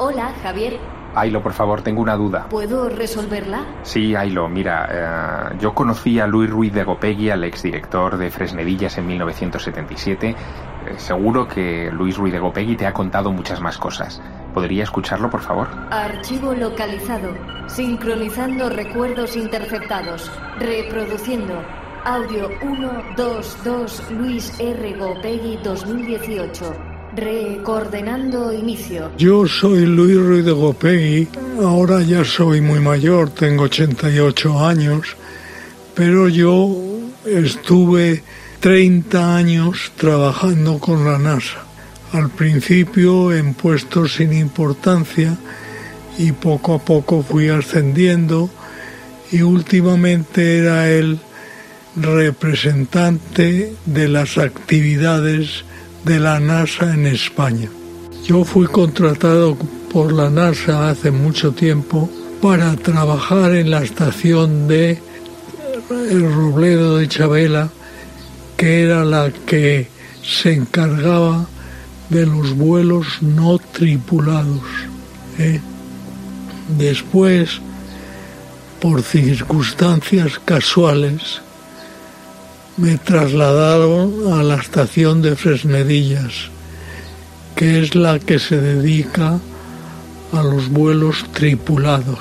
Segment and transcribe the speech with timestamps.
[0.00, 0.78] Hola, Javier.
[1.14, 2.46] Ailo, por favor, tengo una duda.
[2.48, 3.64] ¿Puedo resolverla?
[3.82, 8.96] Sí, Ailo, mira, eh, yo conocí a Luis Ruiz de Gopegui, al exdirector de Fresnedillas
[8.98, 10.28] en 1977.
[10.28, 10.34] Eh,
[10.98, 14.22] seguro que Luis Ruiz de Gopegui te ha contado muchas más cosas.
[14.54, 15.66] ¿Podría escucharlo, por favor?
[15.90, 17.34] Archivo localizado.
[17.66, 20.30] Sincronizando recuerdos interceptados.
[20.60, 21.60] Reproduciendo.
[22.04, 24.92] Audio 122 Luis R.
[24.94, 26.87] Gopegui 2018.
[27.14, 29.10] Recoordenando inicio.
[29.16, 31.28] Yo soy Luis Ruiz de Gopegui.
[31.60, 35.16] Ahora ya soy muy mayor, tengo 88 años.
[35.94, 36.70] Pero yo
[37.24, 38.22] estuve
[38.60, 41.64] 30 años trabajando con la NASA.
[42.12, 45.36] Al principio en puestos sin importancia
[46.18, 48.50] y poco a poco fui ascendiendo
[49.30, 51.18] y últimamente era el
[51.96, 55.64] representante de las actividades
[56.04, 57.68] de la NASA en España.
[58.26, 59.56] Yo fui contratado
[59.92, 62.08] por la NASA hace mucho tiempo
[62.42, 65.00] para trabajar en la estación de
[66.10, 67.70] el Robledo de Chabela,
[68.56, 69.88] que era la que
[70.22, 71.46] se encargaba
[72.10, 74.62] de los vuelos no tripulados.
[75.38, 75.60] ¿eh?
[76.76, 77.60] Después,
[78.80, 81.40] por circunstancias casuales,
[82.78, 86.48] me trasladaron a la estación de Fresnedillas,
[87.56, 89.40] que es la que se dedica
[90.32, 92.20] a los vuelos tripulados.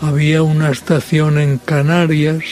[0.00, 2.42] Había una estación en Canarias,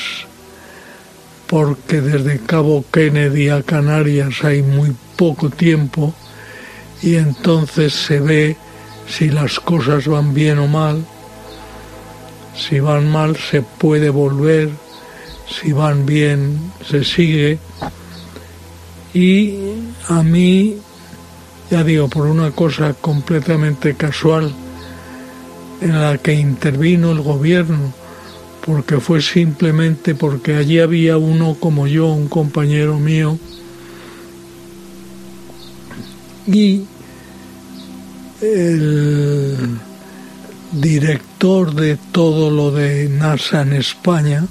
[1.48, 6.14] porque desde Cabo Kennedy a Canarias hay muy poco tiempo
[7.02, 8.56] y entonces se ve
[9.08, 11.04] si las cosas van bien o mal.
[12.54, 14.70] Si van mal se puede volver
[15.50, 17.58] si van bien se sigue.
[19.12, 19.56] Y
[20.08, 20.76] a mí,
[21.70, 24.52] ya digo, por una cosa completamente casual
[25.80, 27.92] en la que intervino el gobierno,
[28.64, 33.38] porque fue simplemente porque allí había uno como yo, un compañero mío,
[36.46, 36.84] y
[38.40, 39.56] el
[40.72, 44.46] director de todo lo de NASA en España,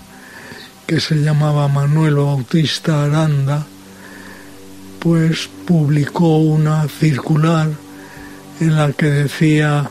[0.89, 3.63] que se llamaba Manuel Bautista Aranda,
[4.97, 7.69] pues publicó una circular
[8.59, 9.87] en la que decía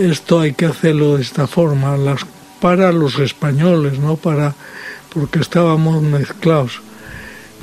[0.00, 2.26] esto hay que hacerlo de esta forma, las,
[2.60, 4.56] para los españoles, no para
[5.14, 6.80] porque estábamos mezclados,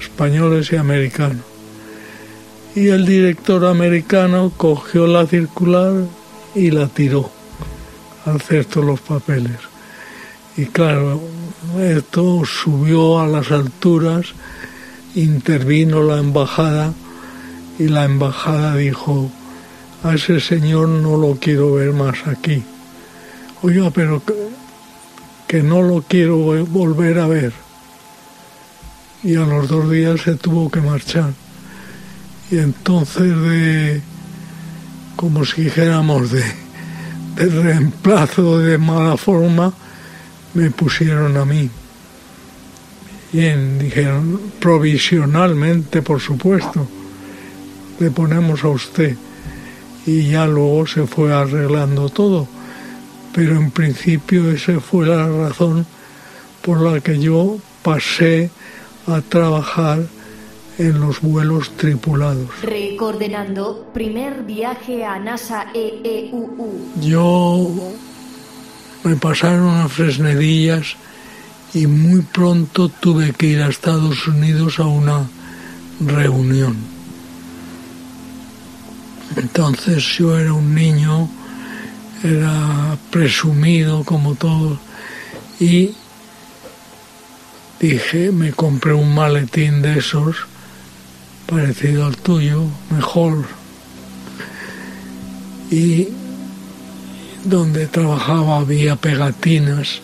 [0.01, 1.43] españoles y americanos.
[2.73, 5.91] Y el director americano cogió la circular
[6.55, 7.29] y la tiró
[8.25, 9.59] al cesto los papeles.
[10.55, 11.19] Y claro,
[11.79, 14.27] esto subió a las alturas,
[15.15, 16.93] intervino la embajada
[17.79, 19.31] y la embajada dijo,
[20.03, 22.63] a ese señor no lo quiero ver más aquí.
[23.61, 24.21] Oiga, pero
[25.47, 27.53] que, no lo quiero volver a ver.
[29.23, 31.31] Y a los dos días se tuvo que marchar.
[32.51, 34.01] Y entonces de,
[35.15, 36.43] como si dijéramos, de,
[37.35, 39.73] de reemplazo de mala forma,
[40.53, 41.69] me pusieron a mí.
[43.31, 46.87] Bien, dijeron, provisionalmente, por supuesto,
[47.99, 49.15] le ponemos a usted.
[50.05, 52.47] Y ya luego se fue arreglando todo.
[53.33, 55.85] Pero en principio esa fue la razón
[56.61, 58.51] por la que yo pasé
[59.07, 60.03] a trabajar
[60.77, 62.49] en los vuelos tripulados.
[62.61, 66.91] Recordenando primer viaje a NASA EEUU.
[67.01, 67.93] Yo
[69.03, 70.95] me pasaron a Fresnedillas
[71.73, 75.27] y muy pronto tuve que ir a Estados Unidos a una
[75.99, 76.77] reunión.
[79.35, 81.29] Entonces yo era un niño,
[82.23, 84.79] era presumido como todos
[85.59, 85.95] y
[87.79, 90.35] dije, me compré un maletín de esos
[91.47, 93.45] parecido al tuyo, mejor.
[95.69, 96.07] Y
[97.43, 100.01] donde trabajaba había pegatinas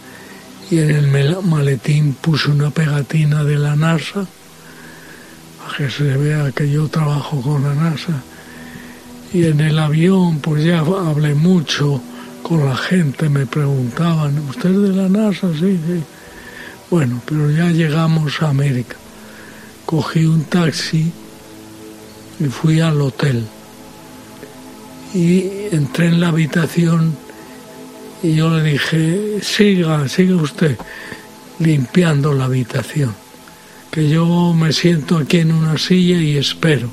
[0.69, 4.25] y en el maletín puse una pegatina de la NASA
[5.57, 8.21] para que se vea que yo trabajo con la NASA.
[9.33, 12.01] Y en el avión pues ya hablé mucho
[12.43, 15.49] con la gente, me preguntaban, ¿usted es de la NASA?
[15.53, 16.03] Sí, sí.
[16.89, 18.95] Bueno, pero ya llegamos a América.
[19.85, 21.11] Cogí un taxi
[22.39, 23.45] y fui al hotel.
[25.13, 27.15] Y entré en la habitación
[28.21, 30.77] y yo le dije, siga, siga usted
[31.59, 33.15] limpiando la habitación,
[33.91, 36.89] que yo me siento aquí en una silla y espero.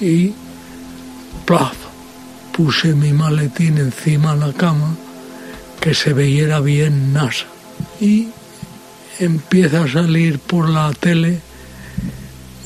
[0.00, 0.32] Y
[1.44, 1.76] plaf,
[2.52, 4.96] puse mi maletín encima de la cama,
[5.80, 7.46] que se veía bien NASA.
[8.00, 8.28] Y
[9.18, 11.40] empieza a salir por la tele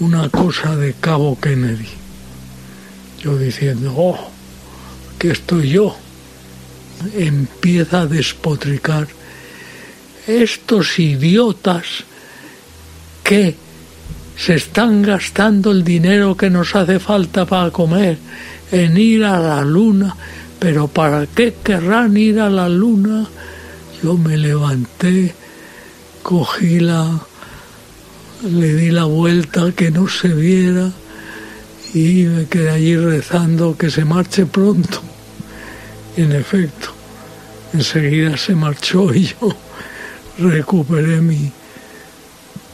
[0.00, 1.88] una cosa de Cabo Kennedy.
[3.22, 4.18] Yo diciendo, oh,
[5.18, 5.96] que estoy yo.
[7.16, 9.08] Empieza a despotricar.
[10.26, 12.04] Estos idiotas
[13.22, 13.56] que
[14.36, 18.18] se están gastando el dinero que nos hace falta para comer
[18.70, 20.16] en ir a la luna,
[20.58, 23.26] pero ¿para qué querrán ir a la luna?
[24.02, 25.34] Yo me levanté,
[26.22, 27.20] cogí la,
[28.50, 30.90] le di la vuelta que no se viera
[31.94, 35.11] y me quedé allí rezando que se marche pronto.
[36.16, 36.88] En efecto,
[37.72, 39.54] enseguida se marchó y yo
[40.38, 41.50] recuperé mi,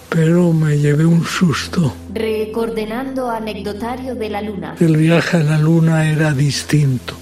[0.08, 1.94] pero me llevé un susto.
[2.12, 4.74] Recordenando anecdotario de la luna.
[4.80, 7.14] El viaje a la luna era distinto.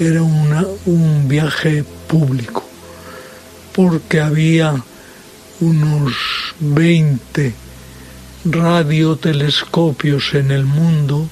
[0.00, 2.64] Era una, un viaje público,
[3.72, 4.82] porque había
[5.60, 6.12] unos
[6.58, 7.54] 20
[8.44, 11.28] radiotelescopios en el mundo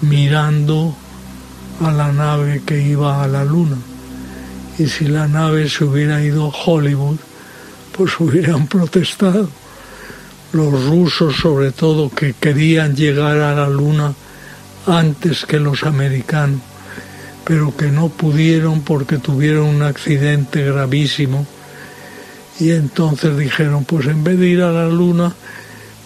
[0.00, 0.96] mirando
[1.80, 3.76] a la nave que iba a la luna.
[4.78, 7.18] Y si la nave se hubiera ido a Hollywood,
[7.96, 9.48] pues hubieran protestado.
[10.52, 14.14] Los rusos sobre todo que querían llegar a la luna
[14.86, 16.60] antes que los americanos,
[17.44, 21.46] pero que no pudieron porque tuvieron un accidente gravísimo.
[22.58, 25.34] Y entonces dijeron, pues en vez de ir a la luna,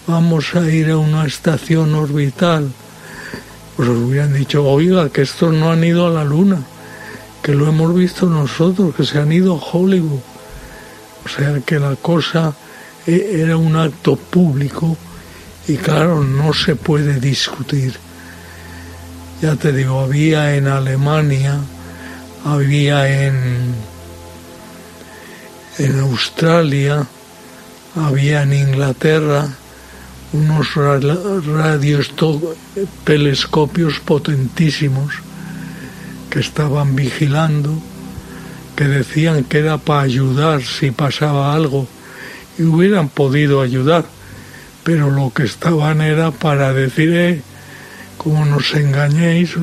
[0.07, 2.71] vamos a ir a una estación orbital.
[3.75, 6.61] Pues os hubieran dicho, oiga, que estos no han ido a la luna,
[7.41, 10.21] que lo hemos visto nosotros, que se han ido a Hollywood.
[11.25, 12.53] O sea que la cosa
[13.05, 14.97] e, era un acto público
[15.67, 17.97] y claro, no se puede discutir.
[19.41, 21.59] Ya te digo, había en Alemania,
[22.45, 23.75] había en,
[25.79, 27.05] en Australia,
[27.95, 29.49] había en Inglaterra,
[30.35, 32.11] unos radios
[33.03, 35.13] telescopios potentísimos
[36.29, 37.71] que estaban vigilando,
[38.75, 41.87] que decían que era para ayudar si pasaba algo
[42.57, 44.05] y hubieran podido ayudar,
[44.83, 47.41] pero lo que estaban era para decir, eh,
[48.17, 49.55] como nos engañéis,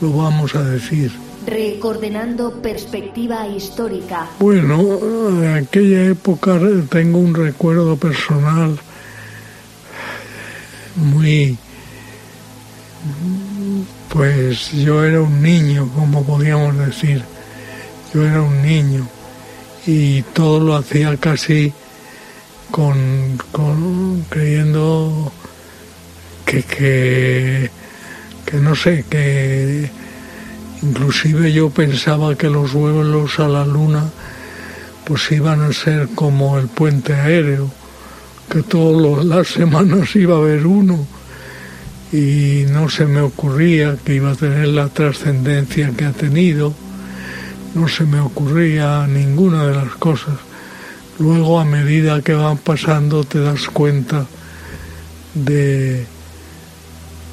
[0.00, 1.10] lo vamos a decir.
[1.46, 4.26] Recordenando perspectiva histórica.
[4.40, 4.98] Bueno,
[5.42, 6.58] en aquella época
[6.90, 8.78] tengo un recuerdo personal
[10.96, 11.58] muy
[14.08, 17.22] pues yo era un niño, como podíamos decir.
[18.14, 19.06] Yo era un niño
[19.86, 21.72] y todo lo hacía casi
[22.70, 25.30] con, con creyendo
[26.44, 27.70] que, que,
[28.46, 29.90] que no sé, que
[30.82, 34.10] inclusive yo pensaba que los vuelos a la luna
[35.04, 37.70] pues iban a ser como el puente aéreo
[38.48, 41.06] que todas las semanas iba a haber uno
[42.12, 46.72] y no se me ocurría que iba a tener la trascendencia que ha tenido,
[47.74, 50.34] no se me ocurría ninguna de las cosas.
[51.18, 54.26] Luego a medida que van pasando te das cuenta
[55.34, 56.06] de,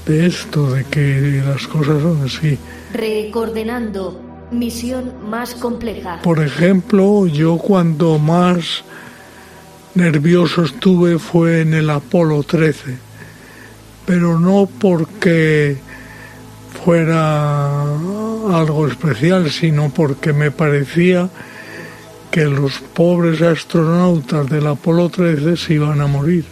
[0.05, 2.57] de esto, de que las cosas son así.
[2.93, 4.19] Recordenando,
[4.51, 6.21] misión más compleja.
[6.21, 8.83] Por ejemplo, yo cuando más
[9.95, 12.97] nervioso estuve fue en el Apolo 13,
[14.05, 15.77] pero no porque
[16.83, 21.29] fuera algo especial, sino porque me parecía
[22.31, 26.45] que los pobres astronautas del Apolo 13 se iban a morir.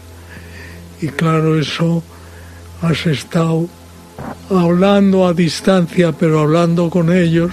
[1.02, 2.04] Y claro, eso
[2.82, 3.68] has estado
[4.50, 7.52] hablando a distancia, pero hablando con ellos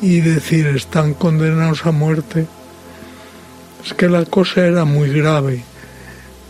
[0.00, 2.46] y decir, están condenados a muerte
[3.84, 5.64] es que la cosa era muy grave,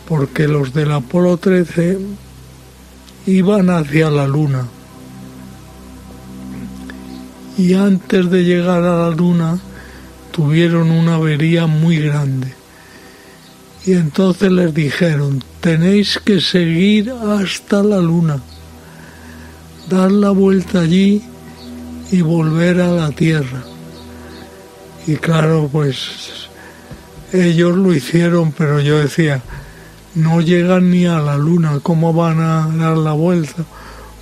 [0.09, 1.99] porque los del Apolo 13
[3.27, 4.67] iban hacia la Luna.
[7.57, 9.59] Y antes de llegar a la Luna
[10.33, 12.55] tuvieron una avería muy grande.
[13.87, 18.43] Y entonces les dijeron, tenéis que seguir hasta la Luna,
[19.89, 21.23] dar la vuelta allí
[22.11, 23.63] y volver a la Tierra.
[25.07, 26.50] Y claro, pues
[27.33, 29.43] ellos lo hicieron, pero yo decía,
[30.15, 33.65] no llegan ni a la luna, ¿cómo van a dar la vuelta?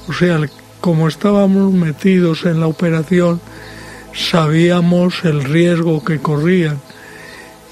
[0.08, 0.40] O sea,
[0.80, 3.40] como estábamos metidos en la operación,
[4.14, 6.80] sabíamos el riesgo que corrían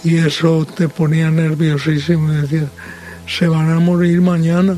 [0.05, 2.69] y eso te ponía nerviosísimo y
[3.27, 4.77] se van a morir mañana.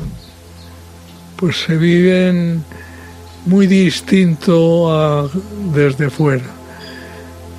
[1.35, 2.63] Pues se viven
[3.45, 5.29] muy distinto a
[5.73, 6.45] desde fuera.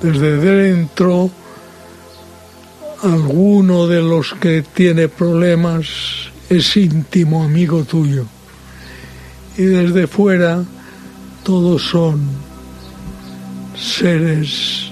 [0.01, 1.31] Desde dentro,
[3.01, 5.87] alguno de los que tiene problemas
[6.49, 8.25] es íntimo amigo tuyo.
[9.57, 10.63] Y desde fuera,
[11.43, 12.21] todos son
[13.75, 14.91] seres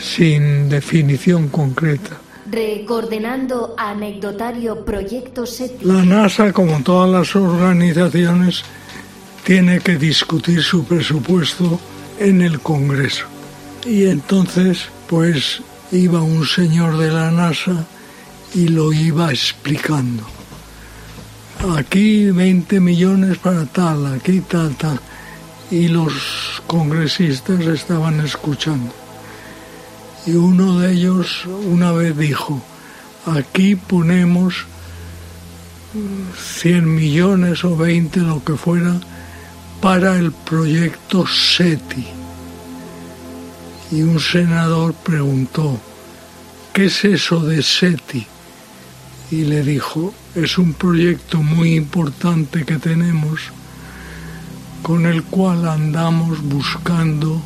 [0.00, 2.18] sin definición concreta.
[2.50, 5.84] Recoordenando anecdotario Proyecto SETI.
[5.84, 8.62] La NASA, como todas las organizaciones,
[9.44, 11.80] tiene que discutir su presupuesto
[12.18, 13.26] en el Congreso.
[13.86, 17.86] Y entonces, pues, iba un señor de la NASA
[18.54, 20.26] y lo iba explicando.
[21.76, 24.98] Aquí 20 millones para tal, aquí tal, tal.
[25.70, 28.92] Y los congresistas estaban escuchando.
[30.26, 32.62] Y uno de ellos una vez dijo,
[33.26, 34.66] aquí ponemos
[36.58, 38.98] 100 millones o 20, lo que fuera,
[39.80, 42.21] para el proyecto SETI.
[43.92, 45.78] Y un senador preguntó,
[46.72, 48.26] ¿qué es eso de SETI?
[49.30, 53.40] Y le dijo, es un proyecto muy importante que tenemos
[54.82, 57.42] con el cual andamos buscando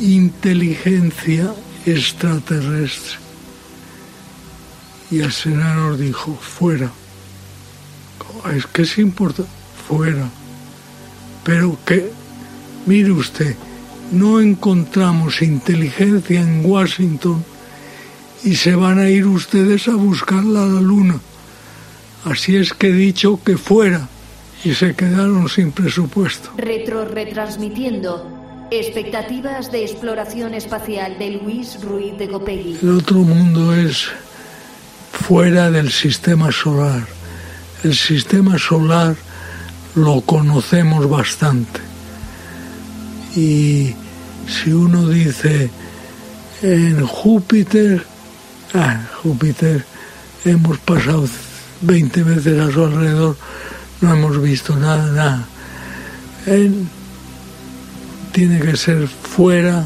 [0.00, 1.54] inteligencia
[1.86, 3.18] extraterrestre.
[5.10, 6.90] Y el senador dijo, fuera.
[8.54, 9.50] Es que es importante,
[9.88, 10.28] fuera.
[11.42, 12.12] Pero que,
[12.84, 13.56] mire usted,
[14.10, 17.44] no encontramos inteligencia en Washington
[18.42, 21.20] y se van a ir ustedes a buscarla a la luna.
[22.24, 24.08] Así es que he dicho que fuera
[24.64, 26.50] y se quedaron sin presupuesto.
[26.56, 28.40] Retro retransmitiendo
[28.72, 32.78] Expectativas de exploración espacial de Luis Ruiz de Gopegui.
[32.80, 34.06] El otro mundo es
[35.10, 37.04] fuera del sistema solar.
[37.82, 39.16] El sistema solar
[39.96, 41.80] lo conocemos bastante.
[43.34, 43.96] Y
[44.46, 45.70] si uno dice
[46.62, 48.04] en Júpiter,
[48.74, 49.84] ah, Júpiter
[50.44, 51.28] hemos pasado
[51.82, 53.36] 20 veces a su alrededor,
[54.00, 55.44] no hemos visto nada, nada.
[56.46, 56.88] En
[58.32, 59.84] tiene que ser fuera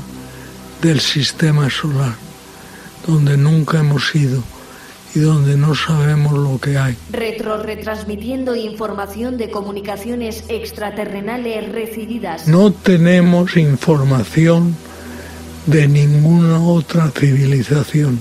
[0.82, 2.14] del sistema solar,
[3.06, 4.42] donde nunca hemos ido
[5.14, 6.96] y donde no sabemos lo que hay.
[7.10, 12.48] Retro retransmitiendo información de comunicaciones extraterrenales recibidas.
[12.48, 14.76] No tenemos información
[15.66, 18.20] de ninguna otra civilización.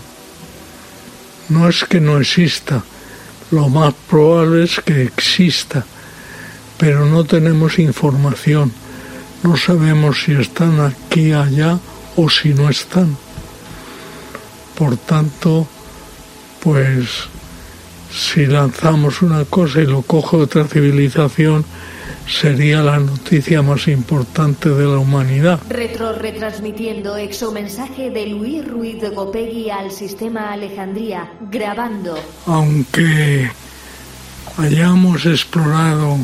[1.50, 2.83] No es que no exista,
[3.51, 5.85] lo más probable es que exista,
[6.77, 8.71] pero no tenemos información
[9.43, 11.77] no sabemos si están aquí, allá
[12.15, 13.17] o si no están.
[14.77, 15.67] Por tanto,
[16.63, 17.27] pues
[18.10, 21.65] si lanzamos una cosa y lo coge otra civilización,
[22.25, 25.60] sería la noticia más importante de la humanidad.
[25.67, 32.17] Retro retransmitiendo exomensaje de Luis Ruiz de Gopegui al sistema Alejandría, grabando.
[32.46, 33.51] Aunque
[34.58, 36.17] hayamos explorado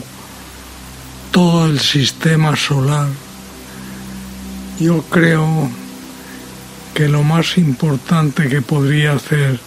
[1.31, 3.07] todo el sistema solar,
[4.79, 5.69] yo creo
[6.93, 9.59] que lo más importante que podría hacer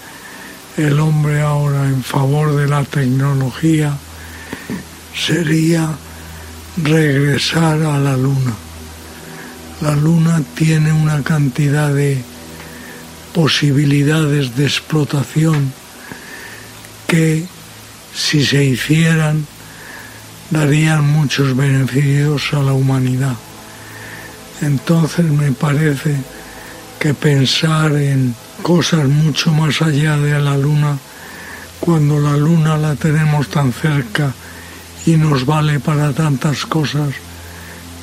[0.76, 3.96] el hombre ahora en favor de la tecnología
[5.14, 5.90] sería
[6.76, 8.54] regresar a la luna.
[9.80, 12.22] La luna tiene una cantidad de
[13.34, 15.72] posibilidades de explotación
[17.06, 17.44] que
[18.14, 19.46] si se hicieran
[20.50, 23.34] darían muchos beneficios a la humanidad.
[24.60, 26.14] Entonces me parece
[26.98, 30.96] que pensar en cosas mucho más allá de la luna,
[31.80, 34.32] cuando la luna la tenemos tan cerca
[35.04, 37.10] y nos vale para tantas cosas,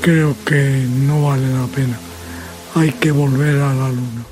[0.01, 1.97] creo que no vale la pena.
[2.75, 4.25] Hay que volver a la luna.